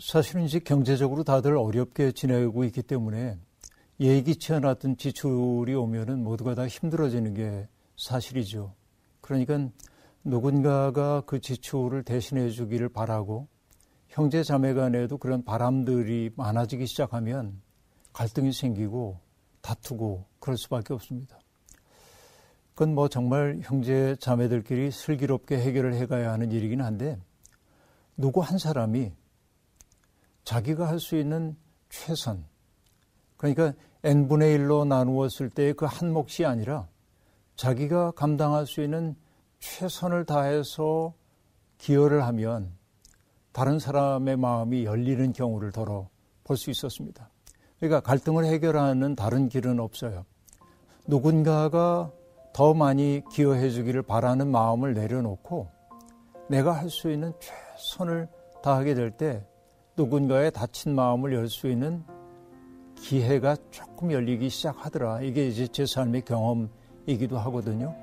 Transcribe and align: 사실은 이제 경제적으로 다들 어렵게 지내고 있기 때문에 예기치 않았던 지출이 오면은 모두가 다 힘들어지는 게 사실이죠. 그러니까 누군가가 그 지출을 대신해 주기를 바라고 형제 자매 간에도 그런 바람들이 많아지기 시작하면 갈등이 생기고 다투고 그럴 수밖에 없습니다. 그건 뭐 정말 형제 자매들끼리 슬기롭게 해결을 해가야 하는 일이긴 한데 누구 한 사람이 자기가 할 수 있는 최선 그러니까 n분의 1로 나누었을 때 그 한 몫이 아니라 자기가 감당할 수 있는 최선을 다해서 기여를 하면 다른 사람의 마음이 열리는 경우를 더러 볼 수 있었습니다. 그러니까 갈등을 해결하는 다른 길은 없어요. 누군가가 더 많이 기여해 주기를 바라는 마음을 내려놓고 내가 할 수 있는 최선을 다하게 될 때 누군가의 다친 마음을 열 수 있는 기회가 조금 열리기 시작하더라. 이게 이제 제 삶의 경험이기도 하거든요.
사실은 0.00 0.44
이제 0.44 0.58
경제적으로 0.58 1.24
다들 1.24 1.56
어렵게 1.56 2.12
지내고 2.12 2.64
있기 2.64 2.82
때문에 2.82 3.38
예기치 4.00 4.54
않았던 4.54 4.96
지출이 4.96 5.74
오면은 5.74 6.24
모두가 6.24 6.54
다 6.54 6.66
힘들어지는 6.66 7.34
게 7.34 7.68
사실이죠. 7.96 8.74
그러니까 9.20 9.68
누군가가 10.24 11.22
그 11.26 11.40
지출을 11.40 12.02
대신해 12.02 12.50
주기를 12.50 12.88
바라고 12.88 13.48
형제 14.08 14.42
자매 14.42 14.74
간에도 14.74 15.18
그런 15.18 15.44
바람들이 15.44 16.30
많아지기 16.34 16.86
시작하면 16.86 17.60
갈등이 18.12 18.52
생기고 18.52 19.20
다투고 19.60 20.24
그럴 20.40 20.56
수밖에 20.56 20.94
없습니다. 20.94 21.38
그건 22.74 22.94
뭐 22.94 23.08
정말 23.08 23.60
형제 23.62 24.16
자매들끼리 24.18 24.90
슬기롭게 24.90 25.58
해결을 25.58 25.94
해가야 25.94 26.32
하는 26.32 26.50
일이긴 26.50 26.80
한데 26.80 27.18
누구 28.16 28.40
한 28.40 28.58
사람이 28.58 29.12
자기가 30.50 30.88
할 30.88 30.98
수 30.98 31.14
있는 31.16 31.56
최선 31.90 32.44
그러니까 33.36 33.72
n분의 34.02 34.58
1로 34.58 34.84
나누었을 34.84 35.48
때 35.48 35.72
그 35.74 35.86
한 35.86 36.12
몫이 36.12 36.44
아니라 36.44 36.88
자기가 37.54 38.10
감당할 38.12 38.66
수 38.66 38.82
있는 38.82 39.14
최선을 39.60 40.24
다해서 40.24 41.14
기여를 41.78 42.24
하면 42.24 42.72
다른 43.52 43.78
사람의 43.78 44.38
마음이 44.38 44.84
열리는 44.84 45.32
경우를 45.32 45.70
더러 45.70 46.08
볼 46.42 46.56
수 46.56 46.70
있었습니다. 46.70 47.30
그러니까 47.78 48.00
갈등을 48.00 48.44
해결하는 48.44 49.14
다른 49.14 49.48
길은 49.48 49.78
없어요. 49.78 50.24
누군가가 51.06 52.10
더 52.52 52.74
많이 52.74 53.22
기여해 53.30 53.70
주기를 53.70 54.02
바라는 54.02 54.48
마음을 54.48 54.94
내려놓고 54.94 55.68
내가 56.48 56.72
할 56.72 56.90
수 56.90 57.08
있는 57.12 57.32
최선을 57.38 58.26
다하게 58.64 58.94
될 58.94 59.12
때 59.12 59.46
누군가의 59.96 60.52
다친 60.52 60.94
마음을 60.94 61.32
열 61.32 61.48
수 61.48 61.68
있는 61.68 62.02
기회가 62.96 63.56
조금 63.70 64.12
열리기 64.12 64.48
시작하더라. 64.50 65.22
이게 65.22 65.48
이제 65.48 65.66
제 65.66 65.86
삶의 65.86 66.22
경험이기도 66.22 67.38
하거든요. 67.38 67.96